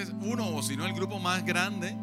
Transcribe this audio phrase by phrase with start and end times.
[0.00, 1.94] es uno, o si no, el grupo más grande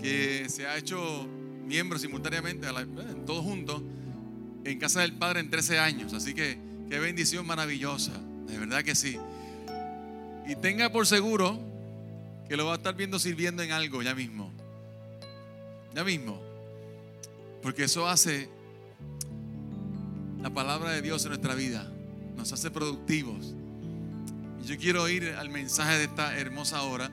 [0.00, 1.26] que se ha hecho
[1.66, 3.82] miembro simultáneamente, eh, todos juntos,
[4.64, 6.14] en casa del Padre en 13 años.
[6.14, 8.12] Así que qué bendición maravillosa,
[8.46, 9.18] de verdad que sí.
[10.46, 11.58] Y tenga por seguro
[12.48, 14.50] que lo va a estar viendo sirviendo en algo ya mismo.
[15.94, 16.40] Ya mismo.
[17.62, 18.48] Porque eso hace
[20.40, 21.86] la palabra de Dios en nuestra vida.
[22.36, 23.54] Nos hace productivos.
[24.68, 27.10] Yo quiero ir al mensaje de esta hermosa hora.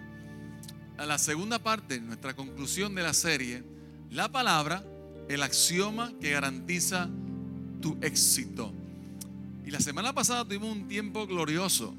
[0.98, 3.64] A la segunda parte, nuestra conclusión de la serie.
[4.12, 4.84] La palabra,
[5.30, 7.08] el axioma que garantiza
[7.82, 8.74] tu éxito.
[9.66, 11.96] Y la semana pasada tuvimos un tiempo glorioso.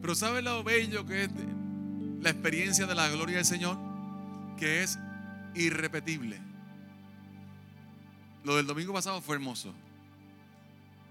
[0.00, 1.30] Pero ¿sabe lo bello que es
[2.20, 3.78] la experiencia de la gloria del Señor?
[4.58, 4.98] Que es
[5.54, 6.36] irrepetible.
[8.42, 9.72] Lo del domingo pasado fue hermoso.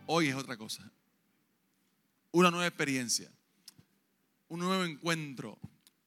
[0.05, 0.91] Hoy es otra cosa.
[2.33, 3.31] Una nueva experiencia.
[4.50, 5.58] Un nuevo encuentro.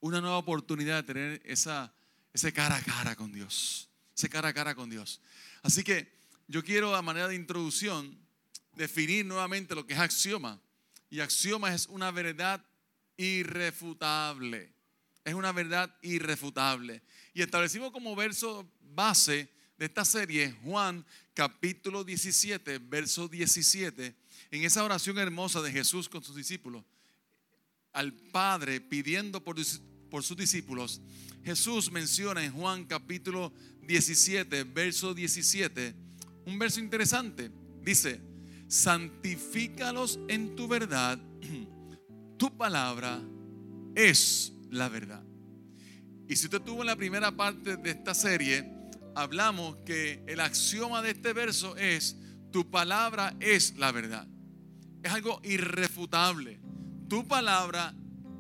[0.00, 1.92] Una nueva oportunidad de tener esa,
[2.34, 3.88] ese cara a cara con Dios.
[4.16, 5.20] Ese cara a cara con Dios.
[5.62, 6.12] Así que
[6.48, 8.18] yo quiero a manera de introducción
[8.74, 10.60] definir nuevamente lo que es axioma.
[11.08, 12.64] Y axioma es una verdad
[13.16, 14.72] irrefutable.
[15.24, 17.02] Es una verdad irrefutable.
[17.32, 19.48] Y establecimos como verso base
[19.78, 21.04] de esta serie Juan
[21.34, 24.14] capítulo 17, verso 17,
[24.50, 26.84] en esa oración hermosa de Jesús con sus discípulos,
[27.92, 31.00] al Padre pidiendo por, sus discípulos,
[31.44, 33.52] Jesús menciona en Juan capítulo
[33.86, 35.94] 17, verso 17,
[36.46, 37.50] un verso interesante.
[37.82, 38.20] Dice,
[38.68, 41.18] santifícalos en tu verdad,
[42.38, 43.20] tu palabra
[43.94, 45.22] es la verdad.
[46.28, 48.64] Y si usted tuvo en la primera parte de esta serie,
[49.14, 52.16] hablamos que el axioma de este verso es,
[52.50, 54.26] tu palabra es la verdad.
[55.02, 56.60] Es algo irrefutable.
[57.12, 57.92] Tu palabra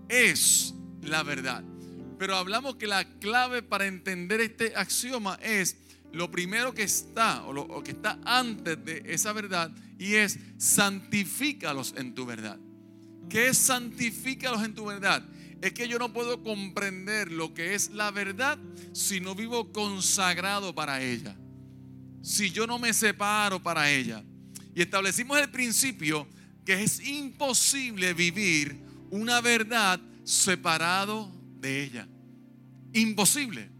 [0.08, 1.62] es la verdad.
[2.18, 5.76] Pero hablamos que la clave para entender este axioma es
[6.10, 11.92] lo primero que está o lo que está antes de esa verdad y es santifícalos
[11.98, 12.58] en tu verdad.
[13.28, 15.22] ¿Qué es santifícalos en tu verdad?
[15.60, 18.58] Es que yo no puedo comprender lo que es la verdad
[18.94, 21.36] si no vivo consagrado para ella.
[22.22, 24.24] Si yo no me separo para ella.
[24.74, 26.26] Y establecimos el principio
[26.64, 28.78] que es imposible vivir
[29.10, 31.30] una verdad separado
[31.60, 32.08] de ella.
[32.92, 33.70] Imposible.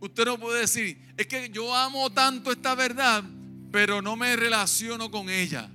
[0.00, 3.22] Usted no puede decir, es que yo amo tanto esta verdad,
[3.70, 5.70] pero no me relaciono con ella.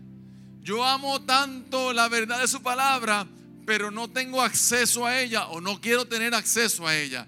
[0.61, 3.27] Yo amo tanto la verdad de su palabra,
[3.65, 7.27] pero no tengo acceso a ella o no quiero tener acceso a ella.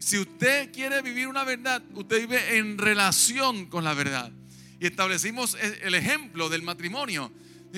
[0.00, 4.32] Si usted quiere vivir una verdad, usted vive en relación con la verdad.
[4.80, 7.30] Y establecimos el ejemplo del matrimonio.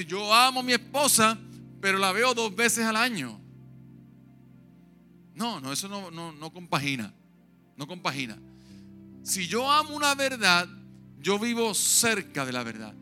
[0.02, 1.38] Yo amo a mi esposa,
[1.80, 3.40] pero la veo dos veces al año.
[5.34, 7.12] No, no, eso no, no, no compagina.
[7.76, 8.38] No compagina.
[9.22, 10.68] Si yo amo una verdad,
[11.20, 12.94] yo vivo cerca de la verdad.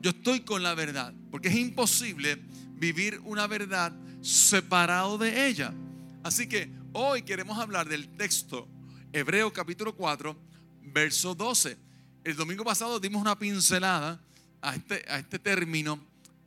[0.00, 1.12] Yo estoy con la verdad.
[1.30, 2.40] Porque es imposible
[2.74, 5.72] vivir una verdad separado de ella.
[6.22, 8.68] Así que hoy queremos hablar del texto
[9.12, 10.36] Hebreo capítulo 4,
[10.82, 11.78] verso 12.
[12.24, 14.20] El domingo pasado dimos una pincelada
[14.60, 15.98] a este, a este término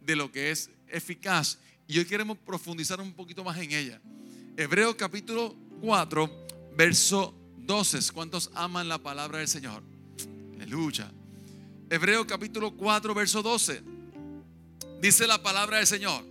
[0.01, 3.99] de lo que es eficaz y hoy queremos profundizar un poquito más en ella.
[4.55, 6.29] Hebreo capítulo 4,
[6.77, 8.11] verso 12.
[8.13, 9.81] ¿Cuántos aman la palabra del Señor?
[10.55, 11.11] Aleluya.
[11.89, 13.81] Hebreo capítulo 4, verso 12.
[15.01, 16.23] Dice la palabra del Señor.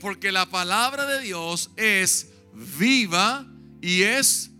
[0.00, 3.46] Porque la palabra de Dios es viva
[3.80, 4.50] y es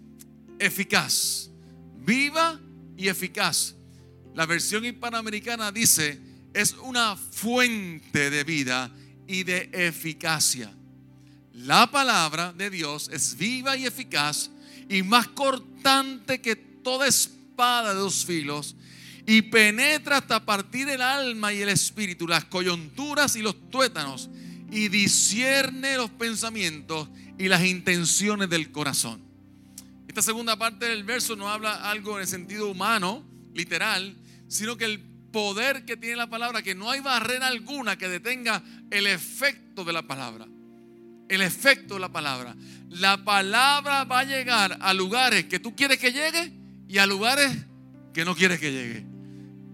[0.60, 1.50] eficaz.
[1.96, 2.60] Viva
[2.96, 3.74] y eficaz.
[4.34, 6.20] La versión hispanoamericana dice,
[6.54, 8.90] es una fuente de vida
[9.26, 10.72] y de eficacia.
[11.54, 14.50] La palabra de Dios es viva y eficaz
[14.88, 18.74] y más cortante que toda espada de dos filos
[19.26, 24.30] y penetra hasta partir el alma y el espíritu, las coyunturas y los tuétanos
[24.70, 27.08] y discierne los pensamientos
[27.38, 29.20] y las intenciones del corazón.
[30.08, 33.24] Esta segunda parte del verso no habla algo en el sentido humano,
[33.54, 34.16] literal,
[34.48, 38.62] sino que el poder que tiene la palabra, que no hay barrera alguna que detenga
[38.91, 40.47] el efecto de la palabra.
[41.28, 42.56] El efecto de la palabra.
[42.88, 46.53] La palabra va a llegar a lugares que tú quieres que llegue
[46.88, 47.56] y a lugares
[48.12, 49.06] que no quieres que llegue.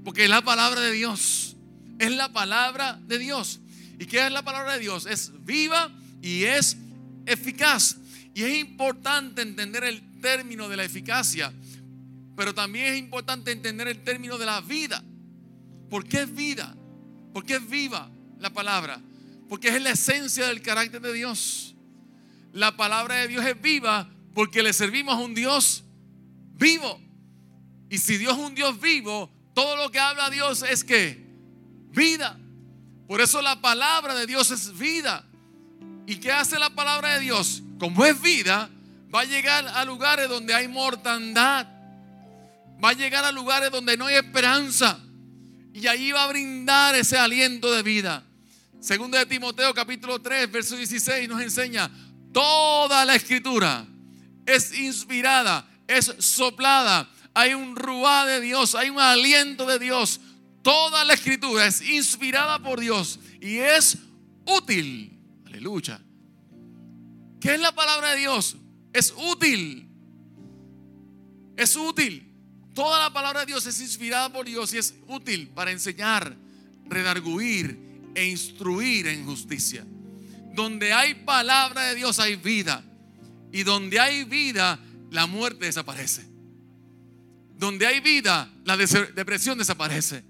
[0.05, 1.57] Porque es la palabra de Dios.
[1.99, 3.61] Es la palabra de Dios.
[3.99, 5.07] ¿Y qué es la palabra de Dios?
[5.07, 6.77] Es viva y es
[7.25, 7.97] eficaz.
[8.35, 11.53] Y es importante entender el término de la eficacia,
[12.37, 15.03] pero también es importante entender el término de la vida.
[15.91, 16.75] ¿Por qué es vida?
[17.33, 19.01] ¿Por qué es viva la palabra?
[19.49, 21.75] Porque es la esencia del carácter de Dios.
[22.53, 25.85] La palabra de Dios es viva porque le servimos a un Dios
[26.55, 27.01] vivo.
[27.89, 31.25] Y si Dios es un Dios vivo, todo lo que habla Dios es que
[31.91, 32.39] vida.
[33.07, 35.25] Por eso la palabra de Dios es vida.
[36.07, 37.63] ¿Y qué hace la palabra de Dios?
[37.79, 38.71] Como es vida,
[39.15, 41.67] va a llegar a lugares donde hay mortandad.
[42.83, 44.99] Va a llegar a lugares donde no hay esperanza.
[45.77, 48.25] Y ahí va a brindar ese aliento de vida.
[48.81, 51.91] Segundo de Timoteo capítulo 3, verso 16 nos enseña,
[52.33, 53.87] toda la escritura
[54.47, 57.11] es inspirada, es soplada.
[57.35, 60.19] Hay un ruá de Dios, hay un aliento de Dios.
[60.63, 63.99] Toda la escritura es inspirada por Dios y es
[64.47, 65.13] útil.
[65.45, 66.01] Aleluya.
[67.39, 68.57] ¿Qué es la palabra de Dios?
[68.95, 69.87] Es útil.
[71.55, 72.26] Es útil.
[72.77, 76.37] Toda la palabra de Dios es inspirada por Dios y es útil para enseñar,
[76.85, 77.79] redarguir
[78.15, 79.83] e instruir en justicia.
[80.53, 82.85] Donde hay palabra de Dios hay vida.
[83.51, 84.79] Y donde hay vida,
[85.11, 86.27] la muerte desaparece.
[87.57, 90.23] Donde hay vida, la depresión desaparece.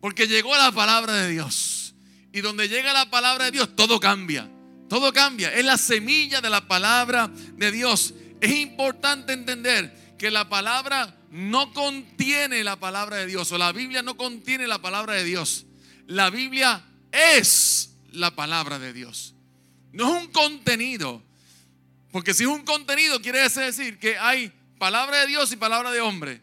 [0.00, 1.94] Porque llegó la palabra de Dios.
[2.32, 4.50] Y donde llega la palabra de Dios, todo cambia.
[4.88, 5.52] Todo cambia.
[5.52, 8.14] Es la semilla de la palabra de Dios.
[8.40, 14.02] Es importante entender que la palabra no contiene la palabra de Dios o la Biblia
[14.02, 15.66] no contiene la palabra de Dios.
[16.06, 19.34] La Biblia es la palabra de Dios.
[19.90, 21.20] No es un contenido.
[22.12, 26.00] Porque si es un contenido quiere decir que hay palabra de Dios y palabra de
[26.00, 26.40] hombre.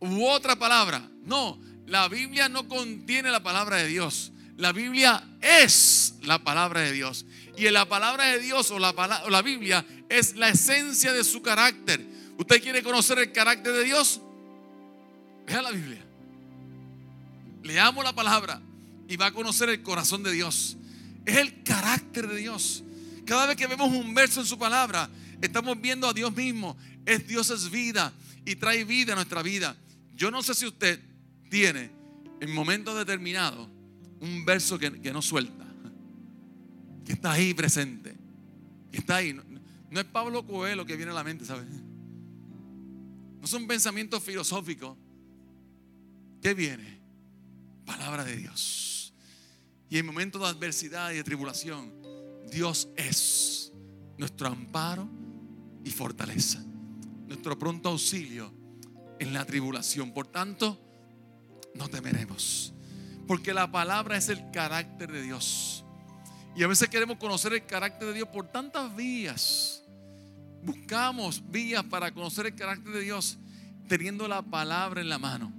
[0.00, 1.08] U otra palabra.
[1.22, 4.32] No, la Biblia no contiene la palabra de Dios.
[4.56, 7.26] La Biblia es la palabra de Dios.
[7.56, 11.42] Y la palabra de Dios o la, o la Biblia es la esencia de su
[11.42, 12.15] carácter.
[12.38, 14.20] ¿Usted quiere conocer el carácter de Dios?
[15.46, 16.04] Vea la Biblia.
[17.62, 18.60] Leamos la palabra
[19.08, 20.76] y va a conocer el corazón de Dios.
[21.24, 22.84] Es el carácter de Dios.
[23.24, 25.08] Cada vez que vemos un verso en su palabra,
[25.40, 26.76] estamos viendo a Dios mismo.
[27.04, 28.12] Es Dios es vida
[28.44, 29.76] y trae vida a nuestra vida.
[30.14, 31.00] Yo no sé si usted
[31.48, 31.90] tiene
[32.40, 33.68] en momentos determinados
[34.20, 35.64] un verso que, no suelta,
[37.04, 38.14] que está ahí presente,
[38.90, 39.32] que está ahí.
[39.32, 39.42] No,
[39.90, 41.66] no es Pablo Coelho que viene a la mente, ¿sabes?
[43.46, 44.96] No son pensamientos filosóficos.
[46.42, 47.00] ¿Qué viene?
[47.84, 49.14] Palabra de Dios.
[49.88, 51.92] Y en momentos de adversidad y de tribulación,
[52.50, 53.70] Dios es
[54.18, 55.08] nuestro amparo
[55.84, 56.60] y fortaleza.
[57.28, 58.52] Nuestro pronto auxilio
[59.20, 60.12] en la tribulación.
[60.12, 60.80] Por tanto,
[61.76, 62.74] no temeremos.
[63.28, 65.84] Porque la palabra es el carácter de Dios.
[66.56, 69.85] Y a veces queremos conocer el carácter de Dios por tantas vías
[70.66, 73.38] buscamos vías para conocer el carácter de Dios
[73.88, 75.52] teniendo la palabra en la mano.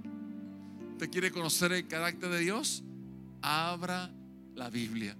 [0.92, 2.84] ¿Usted quiere conocer el carácter de Dios?
[3.40, 4.10] Abra
[4.54, 5.16] la Biblia.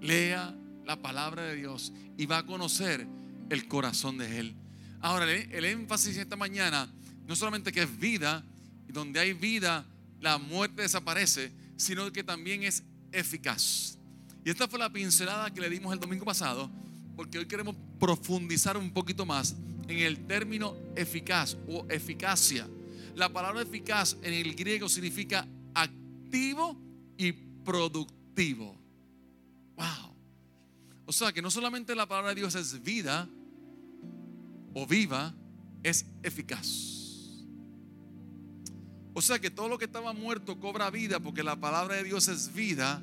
[0.00, 0.54] Lea
[0.86, 3.06] la palabra de Dios y va a conocer
[3.50, 4.56] el corazón de Él.
[5.02, 6.88] Ahora, el énfasis esta mañana
[7.26, 8.42] no solamente que es vida,
[8.88, 9.84] y donde hay vida,
[10.20, 12.82] la muerte desaparece, sino que también es
[13.12, 13.98] eficaz.
[14.44, 16.70] Y esta fue la pincelada que le dimos el domingo pasado
[17.20, 19.54] porque hoy queremos profundizar un poquito más
[19.86, 22.66] en el término eficaz o eficacia.
[23.14, 26.80] La palabra eficaz en el griego significa activo
[27.18, 28.74] y productivo.
[29.76, 30.16] Wow.
[31.04, 33.28] O sea que no solamente la palabra de Dios es vida
[34.72, 35.34] o viva,
[35.82, 37.44] es eficaz.
[39.12, 42.28] O sea que todo lo que estaba muerto cobra vida porque la palabra de Dios
[42.28, 43.02] es vida,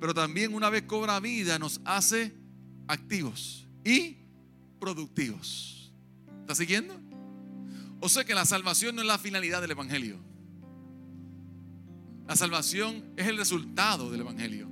[0.00, 2.42] pero también una vez cobra vida nos hace
[2.88, 4.16] activos y
[4.78, 5.92] productivos.
[6.40, 6.98] ¿Está siguiendo?
[8.00, 10.18] O sea que la salvación no es la finalidad del Evangelio.
[12.26, 14.68] La salvación es el resultado del Evangelio.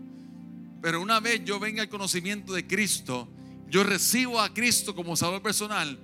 [0.81, 3.29] Pero una vez yo venga al conocimiento de Cristo,
[3.69, 5.99] yo recibo a Cristo como Salvador personal,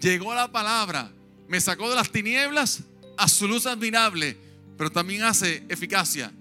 [0.00, 1.10] llegó la palabra,
[1.48, 2.84] me sacó de las tinieblas
[3.16, 4.38] a su luz admirable,
[4.78, 6.32] pero también hace eficacia,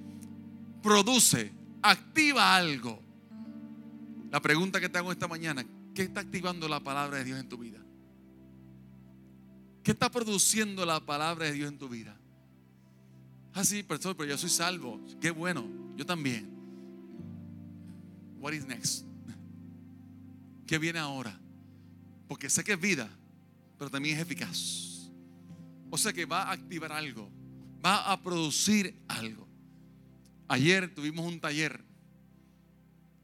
[0.82, 1.52] produce,
[1.82, 3.02] activa algo.
[4.32, 7.50] La pregunta que te hago esta mañana, ¿qué está activando la palabra de Dios en
[7.50, 7.80] tu vida?
[9.84, 12.18] ¿Qué está produciendo la palabra de Dios en tu vida?
[13.54, 15.02] Ah, sí, pero yo soy salvo.
[15.20, 16.50] Qué bueno, yo también.
[18.40, 19.06] What is next?
[20.66, 21.38] ¿Qué viene ahora?
[22.30, 23.10] Porque sé que es vida,
[23.78, 25.12] pero también es eficaz.
[25.90, 27.30] O sea que va a activar algo,
[27.86, 29.46] va a producir algo.
[30.48, 31.84] Ayer tuvimos un taller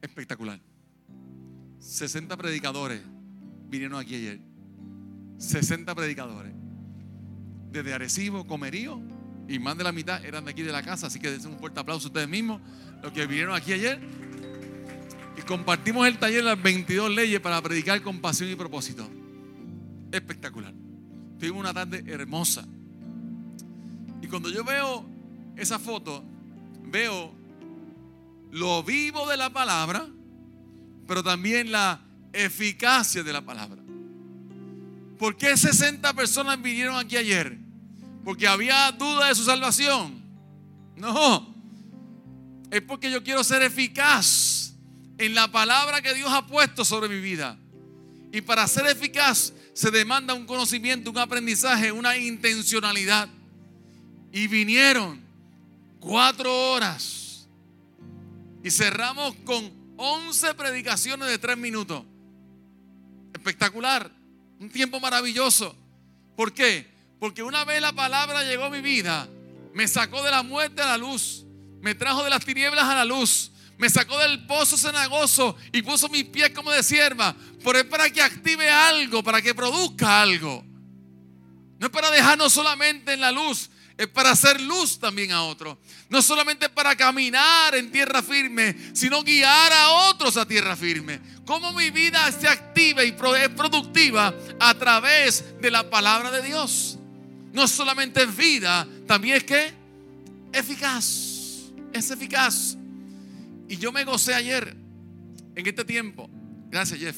[0.01, 0.66] espectacular.
[1.79, 3.01] 60 predicadores
[3.69, 4.39] vinieron aquí ayer.
[5.37, 6.53] 60 predicadores.
[7.71, 9.01] Desde Arecibo, Comerío,
[9.47, 11.07] y más de la mitad eran de aquí de la casa.
[11.07, 12.61] Así que den un fuerte aplauso a ustedes mismos,
[13.01, 13.99] los que vinieron aquí ayer.
[15.47, 19.07] compartimos el taller de las 22 leyes para predicar con pasión y propósito.
[20.11, 20.73] Espectacular.
[21.39, 22.65] Tuvimos una tarde hermosa.
[24.21, 25.05] Y cuando yo veo
[25.55, 26.23] esa foto,
[26.83, 27.31] veo
[28.51, 30.07] lo vivo de la palabra,
[31.07, 32.01] pero también la
[32.33, 33.81] eficacia de la palabra.
[35.17, 37.57] ¿Por qué 60 personas vinieron aquí ayer?
[38.23, 40.21] Porque había duda de su salvación.
[40.95, 41.55] No.
[42.69, 44.73] Es porque yo quiero ser eficaz
[45.17, 47.57] en la palabra que Dios ha puesto sobre mi vida.
[48.31, 53.29] Y para ser eficaz se demanda un conocimiento, un aprendizaje, una intencionalidad.
[54.31, 55.19] Y vinieron
[55.99, 57.47] cuatro horas.
[58.63, 62.03] Y cerramos con 11 predicaciones de tres minutos.
[63.33, 64.11] Espectacular.
[64.59, 65.75] Un tiempo maravilloso.
[66.35, 66.87] ¿Por qué?
[67.19, 69.27] Porque una vez la palabra llegó a mi vida,
[69.73, 71.45] me sacó de la muerte a la luz,
[71.81, 76.09] me trajo de las tinieblas a la luz, me sacó del pozo cenagoso y puso
[76.09, 77.35] mis pies como de sierva.
[77.63, 80.63] Pero es para que active algo, para que produzca algo.
[81.79, 85.77] No es para dejarnos solamente en la luz, es para hacer luz también a otros.
[86.09, 91.19] No solamente para caminar en tierra firme, sino guiar a otros a tierra firme.
[91.45, 96.99] Cómo mi vida se activa y es productiva a través de la palabra de Dios.
[97.53, 99.73] No solamente es vida, también es que
[100.53, 101.71] eficaz.
[101.91, 102.77] Es eficaz.
[103.67, 104.77] Y yo me gocé ayer
[105.55, 106.29] en este tiempo.
[106.69, 107.17] Gracias, Jeff.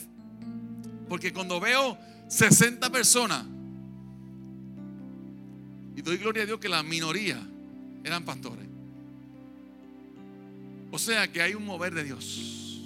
[1.09, 1.97] Porque cuando veo
[2.29, 3.43] 60 personas
[5.99, 7.45] y doy gloria a Dios que la minoría
[8.05, 8.65] eran pastores.
[10.91, 12.79] O sea que hay un mover de Dios.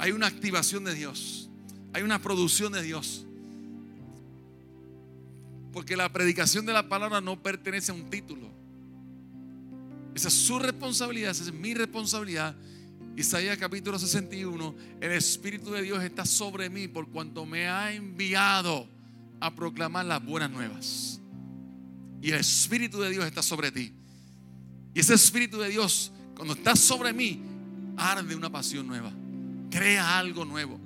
[0.00, 1.48] Hay una activación de Dios.
[1.92, 3.24] Hay una producción de Dios.
[5.72, 8.50] Porque la predicación de la palabra no pertenece a un título.
[10.16, 12.56] Esa es su responsabilidad, esa es mi responsabilidad.
[13.16, 18.88] Isaías capítulo 61, el Espíritu de Dios está sobre mí por cuanto me ha enviado
[19.38, 21.17] a proclamar las buenas nuevas.
[22.20, 23.92] Y el Espíritu de Dios está sobre ti.
[24.94, 27.40] Y ese Espíritu de Dios, cuando está sobre mí,
[27.96, 29.12] arde una pasión nueva.
[29.70, 30.80] Crea algo nuevo.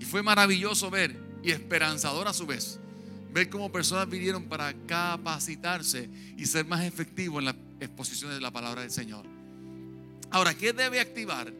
[0.00, 2.78] Y fue maravilloso ver y esperanzador a su vez.
[3.32, 8.50] Ver cómo personas vinieron para capacitarse y ser más efectivos en las exposiciones de la
[8.50, 9.26] palabra del Señor.
[10.30, 11.52] Ahora, ¿qué debe activar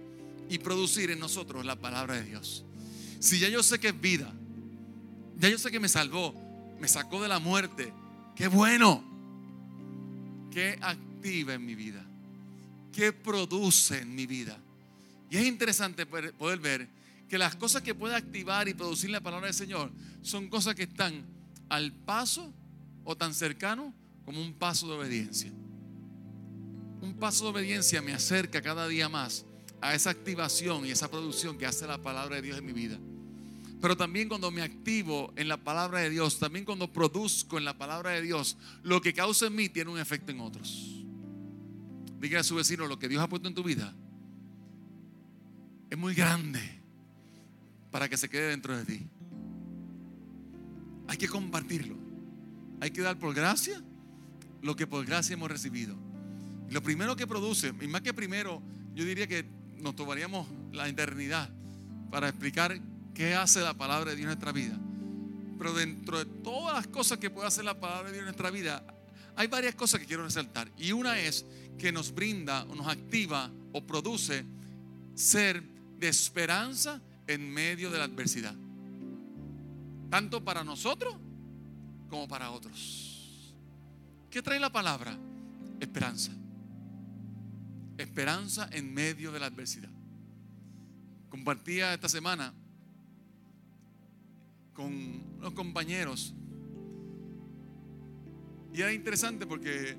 [0.48, 2.64] y producir en nosotros la palabra de Dios?
[3.18, 4.32] Si ya yo sé que es vida,
[5.38, 6.34] ya yo sé que me salvó,
[6.80, 7.92] me sacó de la muerte,
[8.34, 9.02] Qué bueno.
[10.50, 12.04] Qué activa en mi vida.
[12.92, 14.58] Qué produce en mi vida.
[15.30, 16.88] Y es interesante poder ver
[17.28, 19.90] que las cosas que puede activar y producir la palabra del Señor
[20.22, 21.24] son cosas que están
[21.68, 22.52] al paso
[23.04, 23.92] o tan cercano
[24.24, 25.50] como un paso de obediencia.
[27.00, 29.44] Un paso de obediencia me acerca cada día más
[29.80, 32.98] a esa activación y esa producción que hace la palabra de Dios en mi vida.
[33.84, 37.76] Pero también cuando me activo en la palabra de Dios, también cuando produzco en la
[37.76, 41.04] palabra de Dios, lo que causa en mí tiene un efecto en otros.
[42.18, 43.94] Diga a su vecino, lo que Dios ha puesto en tu vida
[45.90, 46.62] es muy grande
[47.90, 49.06] para que se quede dentro de ti.
[51.06, 51.98] Hay que compartirlo.
[52.80, 53.82] Hay que dar por gracia
[54.62, 55.94] lo que por gracia hemos recibido.
[56.70, 58.62] lo primero que produce, y más que primero,
[58.94, 59.44] yo diría que
[59.76, 61.50] nos tomaríamos la eternidad
[62.10, 62.80] para explicar
[63.14, 64.78] qué hace la palabra de Dios en nuestra vida.
[65.56, 68.50] Pero dentro de todas las cosas que puede hacer la palabra de Dios en nuestra
[68.50, 68.84] vida,
[69.36, 70.70] hay varias cosas que quiero resaltar.
[70.76, 71.46] Y una es
[71.78, 74.44] que nos brinda o nos activa o produce
[75.14, 75.62] ser
[75.98, 78.54] de esperanza en medio de la adversidad.
[80.10, 81.14] Tanto para nosotros
[82.08, 83.54] como para otros.
[84.30, 85.16] ¿Qué trae la palabra?
[85.80, 86.32] Esperanza.
[87.96, 89.90] Esperanza en medio de la adversidad.
[91.28, 92.52] Compartía esta semana
[94.74, 96.34] con los compañeros.
[98.74, 99.96] Y era interesante porque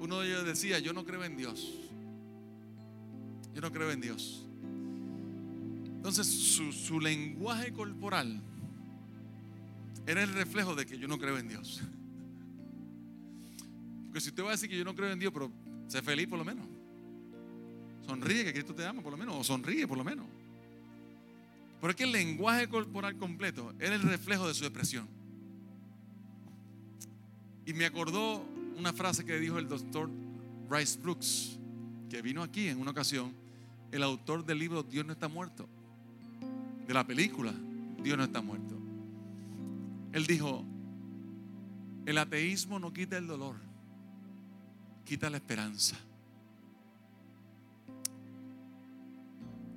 [0.00, 1.74] uno de ellos decía, yo no creo en Dios.
[3.54, 4.44] Yo no creo en Dios.
[5.96, 8.40] Entonces su, su lenguaje corporal
[10.06, 11.82] era el reflejo de que yo no creo en Dios.
[14.06, 15.50] Porque si usted va a decir que yo no creo en Dios, pero
[15.88, 16.66] sé feliz por lo menos.
[18.06, 20.24] Sonríe que Cristo te ama por lo menos, o sonríe por lo menos.
[21.80, 25.06] Pero es que el lenguaje corporal completo era el reflejo de su expresión.
[27.64, 28.44] Y me acordó
[28.78, 30.10] una frase que dijo el doctor
[30.70, 31.58] Rice Brooks,
[32.08, 33.32] que vino aquí en una ocasión,
[33.92, 35.68] el autor del libro Dios no está muerto,
[36.86, 37.52] de la película
[38.02, 38.76] Dios no está muerto.
[40.12, 40.64] Él dijo,
[42.06, 43.56] el ateísmo no quita el dolor,
[45.04, 45.96] quita la esperanza.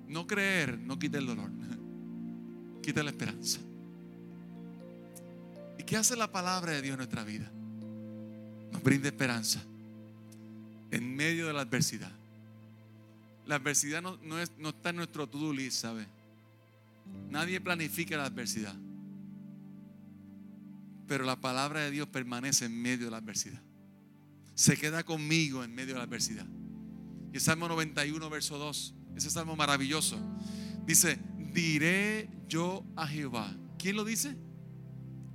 [0.08, 1.50] No creer no quita el dolor,
[2.82, 3.60] quita la esperanza.
[5.78, 7.50] ¿Y qué hace la palabra de Dios en nuestra vida?
[8.72, 9.62] Nos brinda esperanza
[10.92, 12.12] en medio de la adversidad.
[13.48, 16.06] La adversidad no, es, está en nuestro to-do list, ¿sabe?
[17.30, 18.76] Nadie planifica la adversidad.
[21.08, 23.62] Pero la palabra de Dios permanece en medio de la adversidad.
[24.56, 26.46] Se queda conmigo en medio de la adversidad.
[27.34, 30.18] Y el Salmo 91, verso 2, ese salmo maravilloso,
[30.86, 31.18] dice,
[31.54, 33.56] diré yo a Jehová.
[33.78, 34.36] ¿Quién lo dice?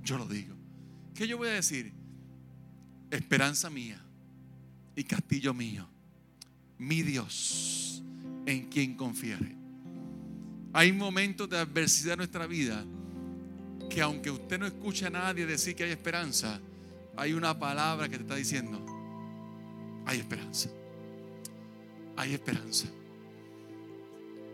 [0.03, 0.55] Yo lo digo.
[1.13, 1.93] ¿Qué yo voy a decir?
[3.09, 4.01] Esperanza mía
[4.95, 5.87] y castillo mío,
[6.77, 8.03] mi Dios,
[8.45, 9.55] en quien confiere.
[10.73, 12.85] Hay momentos de adversidad en nuestra vida
[13.89, 16.59] que aunque usted no escuche a nadie decir que hay esperanza,
[17.15, 18.83] hay una palabra que te está diciendo,
[20.05, 20.69] hay esperanza.
[22.15, 22.87] Hay esperanza.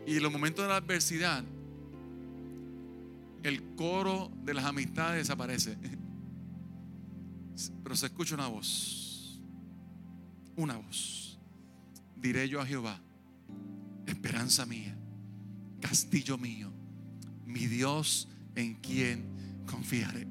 [0.06, 1.44] Y en los momentos de la adversidad,
[3.44, 5.78] el coro de las amistades desaparece.
[7.84, 9.40] Pero se escucha una voz.
[10.56, 11.38] Una voz.
[12.16, 13.00] Diré yo a Jehová,
[14.08, 14.96] esperanza mía,
[15.82, 16.72] castillo mío,
[17.46, 19.26] mi Dios en quien
[19.66, 20.26] confiaré.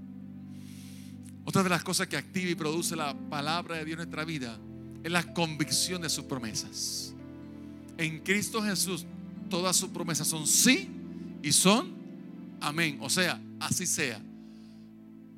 [1.44, 4.58] Otra de las cosas que activa y produce la palabra de Dios en nuestra vida
[5.02, 7.14] es la convicción de sus promesas.
[7.98, 9.04] En Cristo Jesús
[9.52, 10.88] todas sus promesas son sí
[11.42, 11.92] y son
[12.58, 12.96] amén.
[13.02, 14.18] O sea, así sea.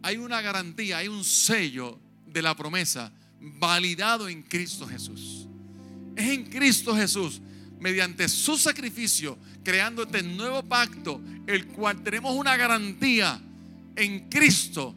[0.04, 5.48] Hay una garantía, hay un sello de la promesa validado en Cristo Jesús.
[6.14, 7.40] Es en Cristo Jesús,
[7.80, 13.42] mediante su sacrificio, creando este nuevo pacto, el cual tenemos una garantía
[13.96, 14.94] en Cristo.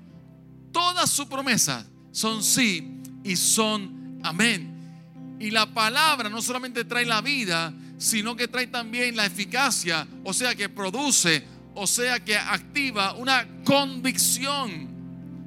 [0.71, 5.38] Todas sus promesas son sí y son amén.
[5.39, 10.33] Y la palabra no solamente trae la vida, sino que trae también la eficacia, o
[10.33, 14.88] sea que produce, o sea que activa una convicción,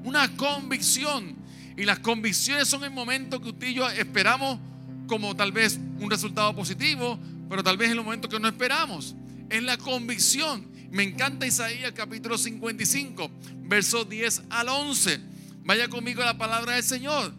[0.05, 1.37] una convicción.
[1.77, 4.59] Y las convicciones son el momento que usted y yo esperamos
[5.07, 9.15] como tal vez un resultado positivo, pero tal vez en el momento que no esperamos.
[9.49, 10.69] Es la convicción.
[10.91, 13.31] Me encanta Isaías capítulo 55,
[13.63, 15.21] versos 10 al 11.
[15.65, 17.33] Vaya conmigo a la palabra del Señor.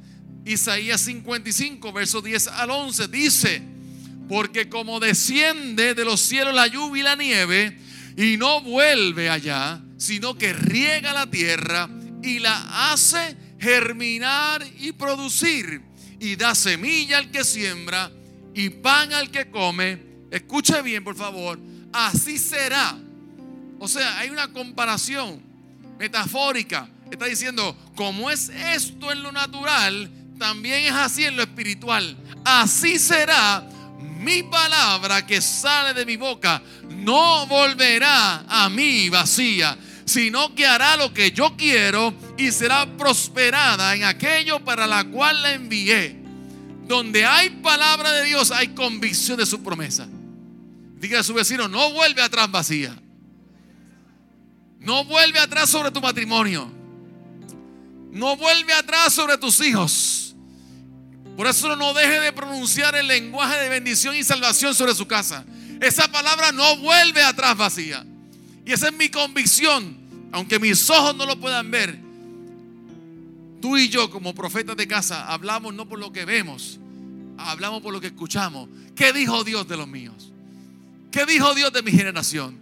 [0.46, 3.62] Isaías 55, versos 10 al 11 dice,
[4.32, 7.78] porque como desciende de los cielos la lluvia y la nieve,
[8.16, 11.90] y no vuelve allá, sino que riega la tierra
[12.24, 15.82] y la hace germinar y producir,
[16.18, 18.10] y da semilla al que siembra
[18.54, 20.02] y pan al que come.
[20.32, 21.60] Escuche bien, por favor,
[21.92, 22.98] así será.
[23.80, 25.42] O sea, hay una comparación
[26.00, 26.90] metafórica.
[27.12, 32.16] Está diciendo, como es esto en lo natural, también es así en lo espiritual.
[32.46, 33.68] Así será
[34.02, 36.62] mi palabra que sale de mi boca.
[36.90, 43.96] No volverá a mí vacía, sino que hará lo que yo quiero y será prosperada
[43.96, 46.20] en aquello para la cual la envié.
[46.88, 50.08] Donde hay palabra de Dios, hay convicción de su promesa.
[50.98, 52.96] Diga a su vecino, no vuelve atrás vacía.
[54.80, 56.72] No vuelve atrás sobre tu matrimonio.
[58.12, 60.31] No vuelve atrás sobre tus hijos.
[61.36, 65.46] Por eso no deje de pronunciar el lenguaje de bendición y salvación sobre su casa.
[65.80, 68.06] Esa palabra no vuelve atrás vacía.
[68.66, 69.98] Y esa es mi convicción,
[70.32, 71.98] aunque mis ojos no lo puedan ver.
[73.62, 76.80] Tú y yo como profetas de casa hablamos no por lo que vemos,
[77.38, 78.70] hablamos por lo que escuchamos.
[78.96, 80.32] ¿Qué dijo Dios de los míos?
[81.12, 82.58] ¿Qué dijo Dios de mi generación?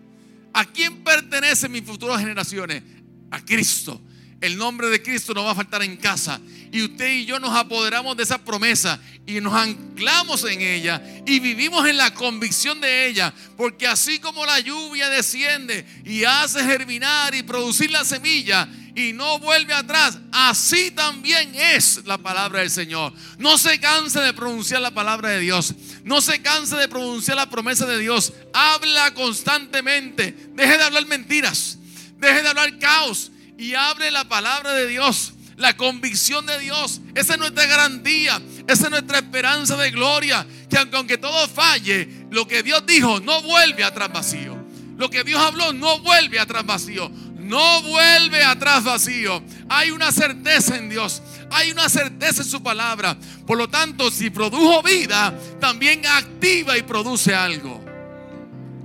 [0.53, 2.84] ¿A quién pertenecen mis futuras generaciones?
[3.32, 4.01] A Cristo.
[4.41, 6.39] El nombre de Cristo no va a faltar en casa.
[6.71, 11.39] Y usted y yo nos apoderamos de esa promesa y nos anclamos en ella y
[11.39, 13.34] vivimos en la convicción de ella.
[13.58, 19.39] Porque así como la lluvia desciende y hace germinar y producir la semilla y no
[19.39, 23.13] vuelve atrás, así también es la palabra del Señor.
[23.38, 25.73] No se canse de pronunciar la palabra de Dios.
[26.03, 28.34] No se canse de pronunciar la promesa de Dios.
[28.53, 30.36] Habla constantemente.
[30.53, 31.77] Deje de hablar mentiras.
[32.19, 37.02] Deje de hablar caos y abre la palabra de Dios, la convicción de Dios.
[37.13, 40.48] Esa es nuestra garantía, esa es nuestra esperanza de gloria.
[40.69, 44.58] Que aunque todo falle, lo que Dios dijo no vuelve atrás vacío.
[44.98, 47.12] Lo que Dios habló no vuelve atrás vacío.
[47.38, 49.43] No vuelve atrás vacío.
[49.69, 51.22] Hay una certeza en Dios.
[51.52, 53.17] Hay una certeza en su palabra.
[53.45, 57.88] Por lo tanto, si produjo vida, también activa y produce algo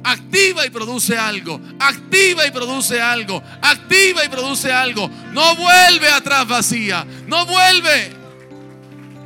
[0.05, 5.09] activa y produce algo, activa y produce algo, activa y produce algo.
[5.33, 8.13] No vuelve atrás vacía, no vuelve.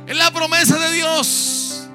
[0.07, 1.87] Es la promesa de Dios.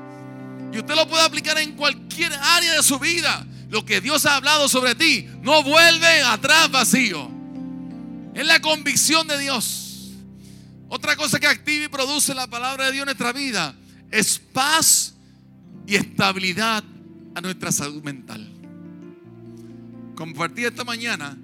[0.73, 3.47] Y usted lo puede aplicar en cualquier área de su vida.
[3.71, 7.29] lo que Dios ha hablado sobre ti no vuelve atrás vacío.
[8.33, 10.13] Es la convicción de Dios.
[10.89, 13.75] Otra cosa que activa y produce la palabra de Dios en nuestra vida
[14.13, 15.15] es paz
[15.89, 16.85] y estabilidad
[17.35, 18.54] a nuestra salud mental.
[20.15, 21.37] Compartí esta mañana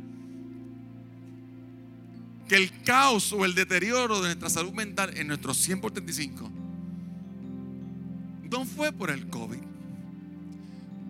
[2.48, 6.50] que el caos o el deterioro de nuestra salud mental en nuestros 100 por 35
[8.50, 9.60] no fue por el COVID.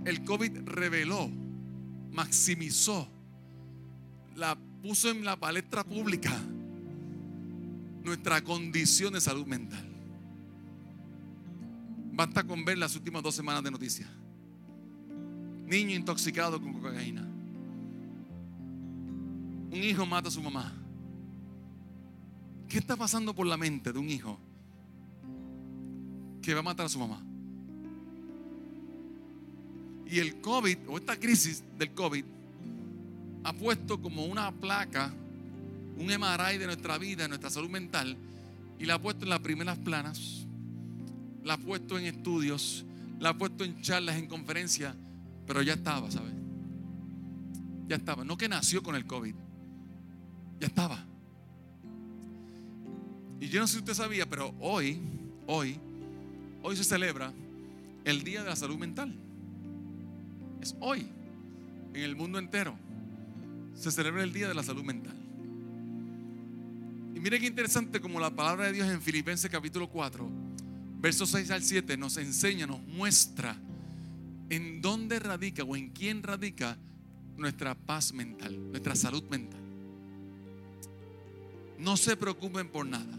[0.04, 1.30] El COVID reveló,
[2.12, 3.08] maximizó,
[4.36, 6.32] la puso en la palestra pública
[8.02, 9.86] nuestra condición de salud mental.
[12.12, 14.08] Basta con ver las últimas dos semanas de noticias.
[15.66, 17.29] Niño intoxicado con cocaína.
[19.70, 20.72] Un hijo mata a su mamá.
[22.68, 24.38] ¿Qué está pasando por la mente de un hijo
[26.42, 27.20] que va a matar a su mamá?
[30.08, 32.24] Y el COVID, o esta crisis del COVID,
[33.44, 35.12] ha puesto como una placa,
[35.96, 38.16] un MRI de nuestra vida, de nuestra salud mental,
[38.78, 40.46] y la ha puesto en las primeras planas,
[41.44, 42.84] la ha puesto en estudios,
[43.18, 44.94] la ha puesto en charlas, en conferencias,
[45.46, 46.32] pero ya estaba, ¿sabes?
[47.86, 48.24] Ya estaba.
[48.24, 49.34] No que nació con el COVID,
[50.60, 51.04] ya estaba.
[53.40, 55.00] Y yo no sé si usted sabía, pero hoy,
[55.46, 55.78] hoy,
[56.62, 57.32] hoy se celebra
[58.04, 59.14] el Día de la Salud Mental.
[60.60, 61.06] Es hoy,
[61.94, 62.76] en el mundo entero,
[63.74, 65.16] se celebra el Día de la Salud Mental.
[67.14, 70.28] Y mire qué interesante como la palabra de Dios en Filipenses capítulo 4,
[71.00, 73.56] versos 6 al 7 nos enseña, nos muestra
[74.50, 76.76] en dónde radica o en quién radica
[77.38, 79.69] nuestra paz mental, nuestra salud mental.
[81.80, 83.18] No se preocupen por nada.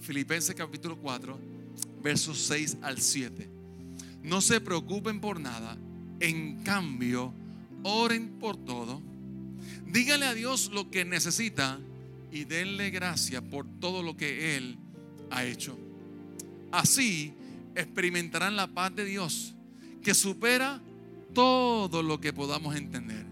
[0.00, 1.38] Filipenses capítulo 4,
[2.02, 3.48] versos 6 al 7.
[4.22, 5.78] No se preocupen por nada.
[6.20, 7.32] En cambio,
[7.82, 9.00] oren por todo.
[9.86, 11.80] Díganle a Dios lo que necesita
[12.30, 14.76] y denle gracia por todo lo que Él
[15.30, 15.78] ha hecho.
[16.70, 17.32] Así
[17.74, 19.54] experimentarán la paz de Dios
[20.02, 20.82] que supera
[21.32, 23.24] todo lo que podamos entender.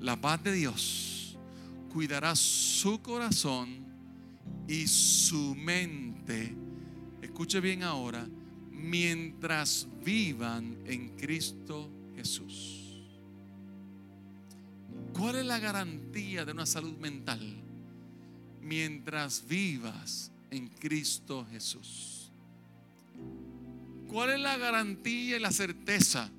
[0.00, 1.15] La paz de Dios
[1.96, 3.78] cuidará su corazón
[4.68, 6.54] y su mente,
[7.22, 8.28] escuche bien ahora,
[8.70, 13.00] mientras vivan en Cristo Jesús.
[15.14, 17.40] ¿Cuál es la garantía de una salud mental?
[18.60, 22.30] Mientras vivas en Cristo Jesús.
[24.06, 26.30] ¿Cuál es la garantía y la certeza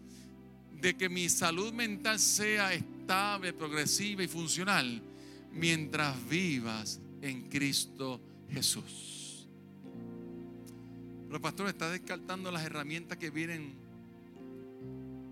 [0.79, 5.01] de que mi salud mental sea estable, progresiva y funcional
[5.57, 9.47] mientras vivas en Cristo Jesús.
[11.27, 13.75] Pero pastor, está descartando las herramientas que vienen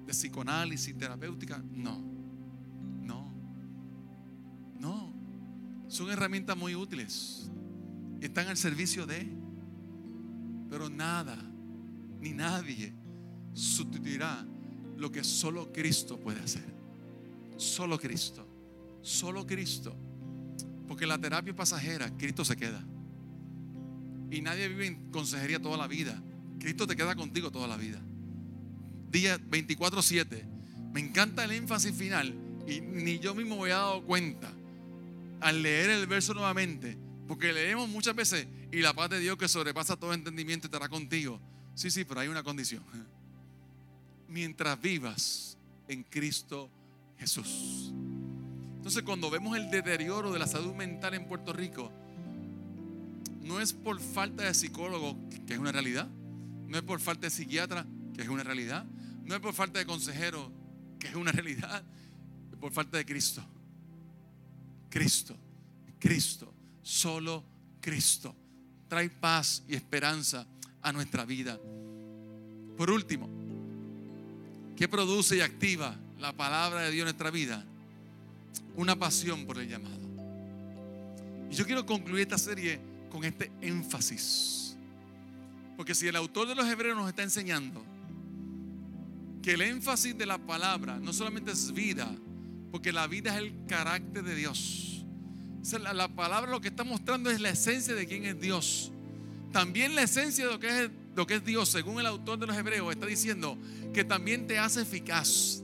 [0.06, 1.64] de psicoanálisis, terapéutica.
[1.72, 2.02] No,
[3.02, 3.32] no,
[4.80, 5.14] no.
[5.88, 7.50] Son herramientas muy útiles.
[8.20, 9.28] Están al servicio de.
[10.70, 11.38] Pero nada,
[12.20, 12.94] ni nadie
[13.54, 14.46] sustituirá
[14.98, 16.76] lo que solo Cristo puede hacer.
[17.56, 18.46] Solo Cristo.
[19.02, 19.96] Solo Cristo.
[20.88, 22.84] Porque la terapia es pasajera, Cristo se queda.
[24.32, 26.22] Y nadie vive en consejería toda la vida.
[26.60, 28.02] Cristo te queda contigo toda la vida.
[29.12, 30.44] Día 24-7.
[30.94, 32.34] Me encanta el énfasis final.
[32.68, 34.52] Y ni yo mismo me he dado cuenta
[35.42, 36.98] al leer el verso nuevamente.
[37.28, 41.40] Porque leemos muchas veces y la paz de Dios que sobrepasa todo entendimiento estará contigo.
[41.76, 42.84] Sí, sí, pero hay una condición.
[44.28, 46.70] Mientras vivas en Cristo
[47.18, 47.94] Jesús.
[48.86, 51.92] Entonces cuando vemos el deterioro de la salud mental en Puerto Rico,
[53.42, 55.18] no es por falta de psicólogo,
[55.48, 56.08] que es una realidad,
[56.68, 58.86] no es por falta de psiquiatra, que es una realidad,
[59.24, 60.52] no es por falta de consejero,
[61.00, 61.84] que es una realidad,
[62.52, 63.44] es por falta de Cristo.
[64.92, 65.36] Cristo,
[65.98, 67.44] Cristo, solo
[67.82, 68.36] Cristo.
[68.88, 70.46] Trae paz y esperanza
[70.84, 71.60] a nuestra vida.
[72.78, 73.28] Por último,
[74.76, 77.66] ¿qué produce y activa la palabra de Dios en nuestra vida?
[78.78, 80.06] Una pasión por el llamado.
[81.50, 84.76] Y yo quiero concluir esta serie con este énfasis.
[85.78, 87.84] Porque si el autor de los Hebreos nos está enseñando
[89.42, 92.12] que el énfasis de la palabra no solamente es vida,
[92.72, 95.06] porque la vida es el carácter de Dios.
[95.80, 98.92] La, la palabra lo que está mostrando es la esencia de quién es Dios.
[99.52, 100.52] También la esencia de
[101.16, 103.58] lo que es Dios, según el autor de los Hebreos, está diciendo
[103.94, 105.64] que también te hace eficaz,